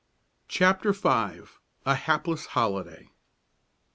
CHAPTER 0.47 0.93
V. 0.93 0.99
A 1.85 1.93
HAPLESS 1.93 2.47
HOLIDAY. 2.57 3.11